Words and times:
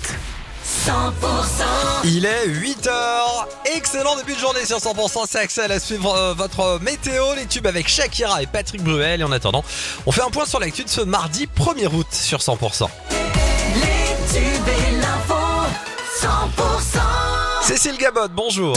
100% 0.00 0.90
Il 2.04 2.24
est 2.24 2.46
8h. 2.48 2.90
Excellent 3.76 4.16
début 4.16 4.34
de 4.34 4.38
journée 4.38 4.64
sur 4.64 4.78
100%. 4.78 5.24
C'est 5.28 5.38
Axel 5.38 5.70
à 5.72 5.78
suivre 5.80 6.14
euh, 6.14 6.34
votre 6.34 6.78
météo, 6.80 7.34
les 7.36 7.46
tubes 7.46 7.66
avec 7.66 7.88
Shakira 7.88 8.42
et 8.42 8.46
Patrick 8.46 8.82
Bruel. 8.82 9.20
Et 9.20 9.24
en 9.24 9.32
attendant, 9.32 9.64
on 10.06 10.12
fait 10.12 10.22
un 10.22 10.30
point 10.30 10.46
sur 10.46 10.60
l'actu 10.60 10.84
de 10.84 10.88
ce 10.88 11.00
mardi 11.00 11.46
1er 11.58 11.88
août 11.92 12.06
sur 12.10 12.38
100%. 12.38 12.88
Les 13.74 13.80
tubes 14.32 14.44
et 14.68 14.96
l'info 14.96 15.34
100% 16.20 16.98
Cécile 17.62 17.98
Gabot, 17.98 18.28
bonjour. 18.28 18.74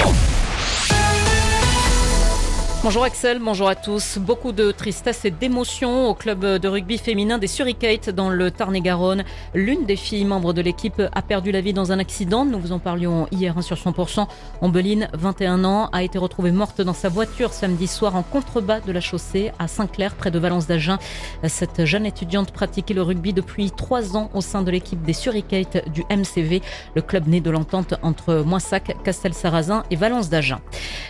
Bonjour 2.86 3.04
Axel, 3.04 3.40
bonjour 3.40 3.68
à 3.68 3.74
tous. 3.74 4.20
Beaucoup 4.20 4.52
de 4.52 4.72
tristesse 4.72 5.26
et 5.26 5.32
d'émotion 5.32 6.08
au 6.08 6.14
club 6.14 6.46
de 6.46 6.68
rugby 6.68 7.00
féminin 7.00 7.40
des 7.40 7.48
Suricates 7.48 8.12
dans 8.12 8.30
le 8.30 8.52
Tarn-et-Garonne. 8.52 9.24
L'une 9.56 9.86
des 9.86 9.96
filles 9.96 10.24
membres 10.24 10.54
de 10.54 10.62
l'équipe 10.62 11.02
a 11.12 11.22
perdu 11.24 11.52
la 11.52 11.62
vie 11.62 11.74
dans 11.74 11.92
un 11.92 11.98
accident. 11.98 12.46
Nous 12.46 12.60
vous 12.60 12.74
en 12.74 12.78
parlions 12.78 13.28
hier 13.32 13.58
hein, 13.58 13.64
sur 13.64 13.76
100%. 13.76 14.28
Ombeline, 14.62 15.10
21 15.14 15.64
ans, 15.64 15.90
a 15.94 16.04
été 16.04 16.20
retrouvée 16.20 16.52
morte 16.52 16.80
dans 16.82 16.94
sa 16.94 17.10
voiture 17.10 17.54
samedi 17.54 17.88
soir 17.88 18.16
en 18.16 18.22
contrebas 18.22 18.82
de 18.82 18.92
la 18.92 19.02
chaussée 19.02 19.52
à 19.58 19.68
Saint-Clair, 19.68 20.14
près 20.14 20.30
de 20.30 20.38
Valence 20.38 20.68
d'Agen. 20.68 21.00
Cette 21.48 21.86
jeune 21.86 22.06
étudiante 22.06 22.52
pratiquait 22.52 22.94
le 22.94 23.02
rugby 23.02 23.34
depuis 23.34 23.72
trois 23.72 24.16
ans 24.16 24.30
au 24.36 24.42
sein 24.42 24.62
de 24.62 24.70
l'équipe 24.70 25.02
des 25.02 25.14
Suricates 25.14 25.90
du 25.90 26.04
MCV, 26.12 26.62
le 26.94 27.02
club 27.02 27.28
né 27.28 27.42
de 27.42 27.50
l'entente 27.50 27.96
entre 28.04 28.44
Moissac, 28.46 28.96
Castel-Sarrazin 29.04 29.82
et 29.90 29.96
Valence 29.96 30.30
d'Agen. 30.30 30.60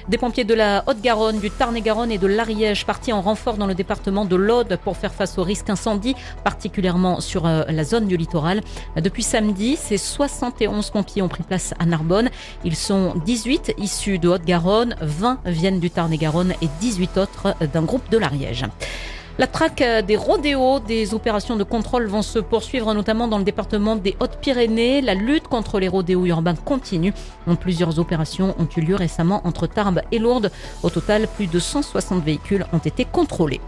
Des 0.08 0.18
pompiers 0.18 0.46
de 0.46 0.54
la 0.54 0.86
Haute-Garonne, 0.88 1.40
du 1.40 1.50
Tarn-et-Garonne 1.66 2.12
et 2.12 2.20
de 2.20 2.28
l'Ariège 2.28 2.86
partis 2.86 3.12
en 3.12 3.22
renfort 3.22 3.58
dans 3.58 3.66
le 3.66 3.74
département 3.74 4.26
de 4.26 4.36
l'Aude 4.36 4.78
pour 4.84 4.98
faire 4.98 5.16
face 5.16 5.40
au 5.40 5.44
risque 5.44 5.68
incendie, 5.68 6.16
particulièrement 6.44 7.22
sur 7.22 7.48
euh, 7.48 7.64
la 7.70 7.84
zone 7.84 8.06
du 8.06 8.18
littoral. 8.18 8.62
Depuis 8.98 9.24
samedi, 9.24 9.76
ces 9.76 9.98
71 9.98 10.92
pompiers 10.92 11.24
ont 11.24 11.28
pris 11.28 11.42
place 11.42 11.74
à 11.80 11.88
Narbonne. 11.88 12.30
Ils 12.66 12.76
sont 12.76 13.16
18 13.26 13.74
issus 13.80 14.20
de 14.20 14.30
Haute-Garonne, 14.30 14.96
20 15.02 15.40
viennent 15.46 15.80
du 15.80 15.90
Tarn-et-Garonne 15.90 16.54
et 16.62 16.70
18 16.82 17.18
autres 17.18 17.56
d'un 17.74 17.82
groupe 17.82 18.12
de 18.12 18.20
l'Ariège. 18.20 18.66
La 19.38 19.48
traque 19.48 19.84
des 20.08 20.16
rodéos, 20.16 20.80
des 20.80 21.14
opérations 21.14 21.58
de 21.58 21.66
contrôle 21.66 22.08
vont 22.08 22.22
se 22.22 22.40
poursuivre 22.40 22.94
notamment 22.94 23.28
dans 23.28 23.38
le 23.38 23.44
département 23.44 23.98
des 23.98 24.16
Hautes-Pyrénées. 24.22 25.02
La 25.02 25.14
lutte 25.14 25.50
contre 25.50 25.78
les 25.78 25.90
rodéos 25.90 26.26
urbains 26.26 26.56
continue. 26.56 27.14
Plusieurs 27.60 28.00
opérations 28.00 28.56
ont 28.58 28.68
eu 28.78 28.80
lieu 28.80 28.96
récemment 28.96 29.42
entre 29.46 29.68
Tarbes 29.68 30.02
et 30.14 30.20
Lourdes. 30.20 30.52
Au 30.84 30.90
total, 30.90 31.28
plus 31.28 31.48
de 31.48 31.60
160 31.60 32.24
véhicules 32.24 32.66
ont 32.72 32.78
été 32.78 33.04
contrôlés. 33.04 33.60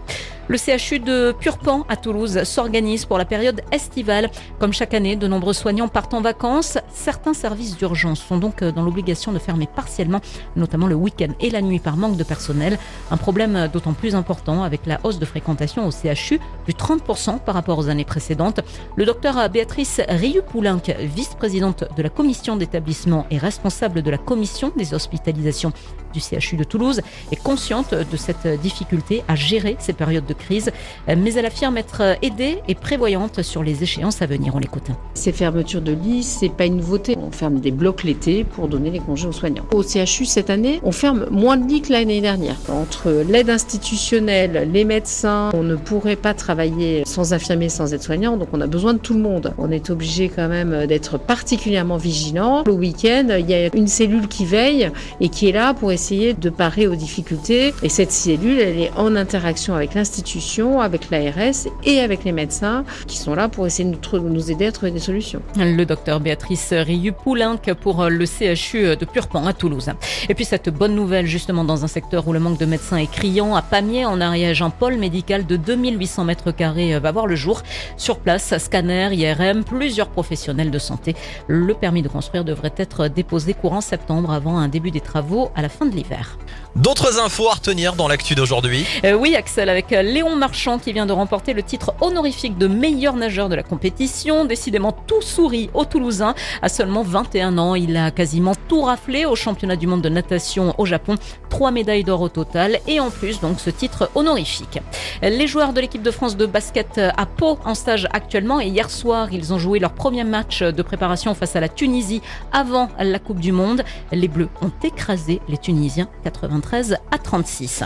Le 0.50 0.56
CHU 0.56 0.98
de 0.98 1.32
Purpan 1.38 1.84
à 1.90 1.96
Toulouse 1.96 2.42
s'organise 2.44 3.04
pour 3.04 3.18
la 3.18 3.26
période 3.26 3.60
estivale. 3.70 4.30
Comme 4.58 4.72
chaque 4.72 4.94
année, 4.94 5.14
de 5.14 5.28
nombreux 5.28 5.52
soignants 5.52 5.88
partent 5.88 6.14
en 6.14 6.22
vacances. 6.22 6.78
Certains 6.90 7.34
services 7.34 7.76
d'urgence 7.76 8.20
sont 8.20 8.38
donc 8.38 8.64
dans 8.64 8.80
l'obligation 8.80 9.30
de 9.32 9.38
fermer 9.38 9.66
partiellement, 9.66 10.22
notamment 10.56 10.86
le 10.86 10.94
week-end 10.94 11.34
et 11.40 11.50
la 11.50 11.60
nuit 11.60 11.80
par 11.80 11.98
manque 11.98 12.16
de 12.16 12.24
personnel. 12.24 12.78
Un 13.10 13.18
problème 13.18 13.68
d'autant 13.70 13.92
plus 13.92 14.14
important 14.14 14.62
avec 14.62 14.86
la 14.86 15.00
hausse 15.04 15.18
de 15.18 15.26
fréquentation 15.26 15.86
au 15.86 15.90
CHU, 15.90 16.40
plus 16.64 16.72
30% 16.72 17.40
par 17.40 17.54
rapport 17.54 17.78
aux 17.78 17.90
années 17.90 18.06
précédentes. 18.06 18.60
Le 18.96 19.04
docteur 19.04 19.50
Béatrice 19.50 20.00
Riu-Poulenc, 20.08 20.80
vice-présidente 21.00 21.84
de 21.94 22.02
la 22.02 22.08
commission 22.08 22.56
d'établissement 22.56 23.26
et 23.30 23.36
responsable 23.36 24.00
de 24.00 24.10
la 24.10 24.16
commission 24.16 24.72
des 24.78 24.94
hospitalisations 24.94 25.74
du 26.18 26.38
CHU 26.40 26.56
de 26.56 26.64
Toulouse, 26.64 27.00
est 27.32 27.42
consciente 27.42 27.94
de 27.94 28.16
cette 28.16 28.46
difficulté 28.60 29.22
à 29.28 29.36
gérer 29.36 29.76
ces 29.78 29.92
périodes 29.92 30.26
de 30.26 30.34
crise, 30.34 30.70
mais 31.06 31.32
elle 31.34 31.46
affirme 31.46 31.78
être 31.78 32.16
aidée 32.22 32.58
et 32.68 32.74
prévoyante 32.74 33.42
sur 33.42 33.62
les 33.62 33.82
échéances 33.82 34.22
à 34.22 34.26
venir. 34.26 34.54
On 34.54 34.58
l'écoute. 34.58 34.88
Ces 35.14 35.32
fermetures 35.32 35.80
de 35.80 35.92
lits, 35.92 36.22
c'est 36.22 36.48
pas 36.48 36.66
une 36.66 36.76
nouveauté. 36.76 37.16
On 37.20 37.30
ferme 37.30 37.60
des 37.60 37.70
blocs 37.70 38.04
l'été 38.04 38.44
pour 38.44 38.68
donner 38.68 38.90
les 38.90 38.98
congés 38.98 39.28
aux 39.28 39.32
soignants. 39.32 39.64
Au 39.72 39.82
CHU 39.82 40.24
cette 40.24 40.50
année, 40.50 40.80
on 40.82 40.92
ferme 40.92 41.26
moins 41.30 41.56
de 41.56 41.68
lits 41.68 41.82
que 41.82 41.92
l'année 41.92 42.20
dernière. 42.20 42.56
Entre 42.68 43.10
l'aide 43.28 43.50
institutionnelle, 43.50 44.68
les 44.72 44.84
médecins, 44.84 45.50
on 45.54 45.62
ne 45.62 45.76
pourrait 45.76 46.16
pas 46.16 46.34
travailler 46.34 47.02
sans 47.06 47.32
infirmiers, 47.32 47.68
sans 47.68 47.94
aides-soignants, 47.94 48.36
donc 48.36 48.48
on 48.52 48.60
a 48.60 48.66
besoin 48.66 48.94
de 48.94 48.98
tout 48.98 49.14
le 49.14 49.20
monde. 49.20 49.54
On 49.58 49.70
est 49.70 49.90
obligé 49.90 50.28
quand 50.28 50.48
même 50.48 50.86
d'être 50.86 51.18
particulièrement 51.18 51.96
vigilant. 51.96 52.64
Le 52.66 52.72
week-end, 52.72 53.28
il 53.38 53.48
y 53.48 53.54
a 53.54 53.74
une 53.74 53.86
cellule 53.86 54.28
qui 54.28 54.44
veille 54.44 54.90
et 55.20 55.28
qui 55.28 55.48
est 55.48 55.52
là 55.52 55.74
pour 55.74 55.92
essayer 55.92 56.07
de 56.08 56.48
parer 56.48 56.86
aux 56.86 56.94
difficultés. 56.94 57.74
Et 57.82 57.90
cette 57.90 58.12
cellule, 58.12 58.58
elle 58.60 58.78
est 58.78 58.90
en 58.96 59.14
interaction 59.14 59.74
avec 59.74 59.92
l'institution, 59.92 60.80
avec 60.80 61.10
l'ARS 61.10 61.68
et 61.84 62.00
avec 62.00 62.24
les 62.24 62.32
médecins 62.32 62.84
qui 63.06 63.18
sont 63.18 63.34
là 63.34 63.48
pour 63.48 63.66
essayer 63.66 63.90
de 63.90 64.18
nous, 64.18 64.50
aider 64.50 64.66
à 64.66 64.72
trouver 64.72 64.90
des 64.90 65.00
solutions. 65.00 65.42
Le 65.56 65.84
docteur 65.84 66.20
Béatrice 66.20 66.72
Riu-Poulenc 66.72 67.60
pour 67.80 68.08
le 68.08 68.24
CHU 68.24 68.96
de 68.96 69.04
Purpan 69.04 69.46
à 69.46 69.52
Toulouse. 69.52 69.90
Et 70.30 70.34
puis 70.34 70.46
cette 70.46 70.70
bonne 70.70 70.94
nouvelle 70.94 71.26
justement 71.26 71.64
dans 71.64 71.84
un 71.84 71.88
secteur 71.88 72.26
où 72.26 72.32
le 72.32 72.40
manque 72.40 72.58
de 72.58 72.66
médecins 72.66 72.96
est 72.96 73.10
criant, 73.10 73.54
à 73.54 73.60
Pamiers 73.60 74.06
en 74.06 74.20
Ariège, 74.20 74.62
un 74.62 74.70
pôle 74.70 74.96
médical 74.96 75.44
de 75.44 75.56
2800 75.56 76.24
mètres 76.24 76.52
carrés 76.52 76.98
va 76.98 77.12
voir 77.12 77.26
le 77.26 77.36
jour. 77.36 77.62
Sur 77.98 78.18
place, 78.18 78.56
scanner, 78.56 79.10
IRM, 79.12 79.62
plusieurs 79.62 80.08
professionnels 80.08 80.70
de 80.70 80.78
santé. 80.78 81.14
Le 81.48 81.74
permis 81.74 82.00
de 82.00 82.08
construire 82.08 82.44
devrait 82.44 82.72
être 82.78 83.08
déposé 83.08 83.52
courant 83.52 83.82
septembre 83.82 84.30
avant 84.30 84.56
un 84.56 84.68
début 84.68 84.90
des 84.90 85.00
travaux 85.00 85.50
à 85.54 85.60
la 85.60 85.68
fin 85.68 85.84
de 85.88 85.96
l'hiver. 85.96 86.38
D'autres 86.76 87.18
infos 87.18 87.48
à 87.48 87.54
retenir 87.54 87.94
dans 87.94 88.06
l'actu 88.06 88.34
d'aujourd'hui? 88.34 88.86
Euh, 89.04 89.14
oui, 89.14 89.34
Axel, 89.34 89.68
avec 89.68 89.90
Léon 89.90 90.36
Marchand 90.36 90.78
qui 90.78 90.92
vient 90.92 91.06
de 91.06 91.12
remporter 91.12 91.52
le 91.52 91.62
titre 91.62 91.94
honorifique 92.00 92.56
de 92.56 92.68
meilleur 92.68 93.16
nageur 93.16 93.48
de 93.48 93.56
la 93.56 93.64
compétition. 93.64 94.44
Décidément 94.44 94.92
tout 94.92 95.22
sourit 95.22 95.70
au 95.74 95.84
Toulousain. 95.84 96.34
À 96.62 96.68
seulement 96.68 97.02
21 97.02 97.58
ans, 97.58 97.74
il 97.74 97.96
a 97.96 98.10
quasiment 98.10 98.52
tout 98.68 98.82
raflé 98.82 99.24
au 99.24 99.34
championnat 99.34 99.76
du 99.76 99.86
monde 99.86 100.02
de 100.02 100.08
natation 100.08 100.74
au 100.78 100.86
Japon. 100.86 101.16
Trois 101.48 101.72
médailles 101.72 102.04
d'or 102.04 102.20
au 102.20 102.28
total 102.28 102.78
et 102.86 103.00
en 103.00 103.10
plus 103.10 103.40
donc 103.40 103.58
ce 103.58 103.70
titre 103.70 104.10
honorifique. 104.14 104.78
Les 105.22 105.46
joueurs 105.48 105.72
de 105.72 105.80
l'équipe 105.80 106.02
de 106.02 106.10
France 106.10 106.36
de 106.36 106.46
basket 106.46 106.98
à 106.98 107.26
Pau 107.26 107.58
en 107.64 107.74
stage 107.74 108.06
actuellement 108.12 108.60
et 108.60 108.66
hier 108.66 108.90
soir, 108.90 109.32
ils 109.32 109.52
ont 109.52 109.58
joué 109.58 109.78
leur 109.80 109.94
premier 109.94 110.22
match 110.22 110.62
de 110.62 110.82
préparation 110.82 111.34
face 111.34 111.56
à 111.56 111.60
la 111.60 111.68
Tunisie 111.68 112.22
avant 112.52 112.88
la 113.00 113.18
Coupe 113.18 113.40
du 113.40 113.52
Monde. 113.52 113.82
Les 114.12 114.28
Bleus 114.28 114.50
ont 114.62 114.70
écrasé 114.84 115.40
les 115.48 115.58
Tunisiens 115.58 115.77
93 116.24 116.96
à 117.10 117.18
36. 117.18 117.84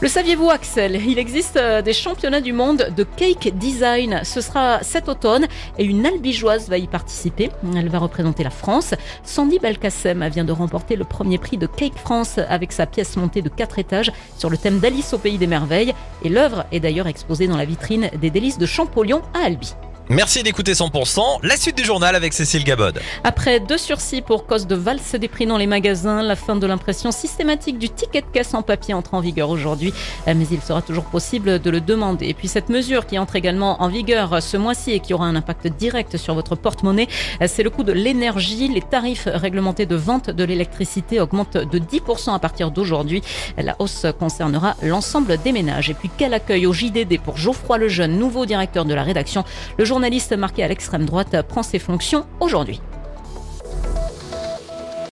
Le 0.00 0.08
saviez-vous, 0.08 0.48
Axel? 0.48 0.96
Il 1.06 1.18
existe 1.18 1.58
euh, 1.58 1.82
des 1.82 1.92
championnats 1.92 2.40
du 2.40 2.54
monde 2.54 2.88
de 2.96 3.04
cake 3.04 3.58
design. 3.58 4.20
Ce 4.24 4.40
sera 4.40 4.82
cet 4.82 5.10
automne 5.10 5.46
et 5.78 5.84
une 5.84 6.06
albigeoise 6.06 6.70
va 6.70 6.78
y 6.78 6.86
participer. 6.86 7.50
Elle 7.76 7.90
va 7.90 7.98
représenter 7.98 8.42
la 8.42 8.50
France. 8.50 8.94
Sandy 9.24 9.58
Belkacem 9.58 10.26
vient 10.28 10.44
de 10.44 10.52
remporter 10.52 10.96
le 10.96 11.04
premier 11.04 11.36
prix 11.36 11.58
de 11.58 11.66
Cake 11.66 11.98
France 11.98 12.38
avec 12.48 12.72
sa 12.72 12.86
pièce 12.86 13.16
montée 13.16 13.42
de 13.42 13.50
4 13.50 13.78
étages 13.78 14.10
sur 14.38 14.48
le 14.48 14.56
thème 14.56 14.78
d'Alice 14.78 15.12
au 15.12 15.18
pays 15.18 15.36
des 15.36 15.46
merveilles. 15.46 15.94
Et 16.24 16.30
l'œuvre 16.30 16.64
est 16.72 16.80
d'ailleurs 16.80 17.06
exposée 17.06 17.46
dans 17.46 17.58
la 17.58 17.66
vitrine 17.66 18.08
des 18.18 18.30
délices 18.30 18.58
de 18.58 18.66
Champollion 18.66 19.20
à 19.34 19.44
Albi. 19.44 19.74
Merci 20.12 20.42
d'écouter 20.42 20.72
100%. 20.72 21.38
La 21.44 21.56
suite 21.56 21.76
du 21.76 21.84
journal 21.84 22.16
avec 22.16 22.32
Cécile 22.32 22.64
Gabod. 22.64 22.98
Après 23.22 23.60
deux 23.60 23.78
sursis 23.78 24.22
pour 24.22 24.44
cause 24.44 24.66
de 24.66 24.74
valse 24.74 25.14
des 25.14 25.28
prix 25.28 25.46
dans 25.46 25.56
les 25.56 25.68
magasins, 25.68 26.20
la 26.20 26.34
fin 26.34 26.56
de 26.56 26.66
l'impression 26.66 27.12
systématique 27.12 27.78
du 27.78 27.88
ticket 27.88 28.22
de 28.22 28.26
caisse 28.26 28.52
en 28.54 28.62
papier 28.62 28.92
entre 28.92 29.14
en 29.14 29.20
vigueur 29.20 29.50
aujourd'hui. 29.50 29.94
Mais 30.26 30.48
il 30.50 30.60
sera 30.62 30.82
toujours 30.82 31.04
possible 31.04 31.60
de 31.60 31.70
le 31.70 31.80
demander. 31.80 32.26
Et 32.26 32.34
puis 32.34 32.48
cette 32.48 32.70
mesure 32.70 33.06
qui 33.06 33.20
entre 33.20 33.36
également 33.36 33.80
en 33.80 33.86
vigueur 33.86 34.42
ce 34.42 34.56
mois-ci 34.56 34.90
et 34.90 34.98
qui 34.98 35.14
aura 35.14 35.26
un 35.26 35.36
impact 35.36 35.68
direct 35.68 36.16
sur 36.16 36.34
votre 36.34 36.56
porte-monnaie, 36.56 37.06
c'est 37.46 37.62
le 37.62 37.70
coût 37.70 37.84
de 37.84 37.92
l'énergie. 37.92 38.66
Les 38.66 38.82
tarifs 38.82 39.28
réglementés 39.32 39.86
de 39.86 39.94
vente 39.94 40.28
de 40.28 40.42
l'électricité 40.42 41.20
augmentent 41.20 41.56
de 41.56 41.78
10% 41.78 42.34
à 42.34 42.40
partir 42.40 42.72
d'aujourd'hui. 42.72 43.22
La 43.56 43.76
hausse 43.78 44.06
concernera 44.18 44.74
l'ensemble 44.82 45.38
des 45.40 45.52
ménages. 45.52 45.88
Et 45.88 45.94
puis 45.94 46.10
quel 46.18 46.34
accueil 46.34 46.66
au 46.66 46.72
JDD 46.72 47.20
pour 47.22 47.36
Geoffroy 47.36 47.78
Lejeune, 47.78 48.18
nouveau 48.18 48.44
directeur 48.44 48.84
de 48.84 48.92
la 48.92 49.04
rédaction. 49.04 49.44
Le 49.78 49.84
journaliste 50.00 50.32
marqué 50.32 50.64
à 50.64 50.68
l'extrême 50.68 51.04
droite 51.04 51.42
prend 51.46 51.62
ses 51.62 51.78
fonctions 51.78 52.24
aujourd'hui. 52.40 52.80